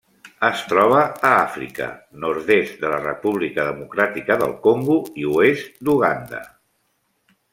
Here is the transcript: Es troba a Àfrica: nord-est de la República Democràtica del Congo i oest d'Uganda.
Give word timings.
Es 0.47 0.61
troba 0.69 1.01
a 1.01 1.29
Àfrica: 1.41 1.89
nord-est 2.23 2.81
de 2.85 2.91
la 2.95 3.01
República 3.03 3.67
Democràtica 3.69 4.39
del 4.45 4.57
Congo 4.65 4.97
i 5.25 5.29
oest 5.41 5.77
d'Uganda. 5.91 6.41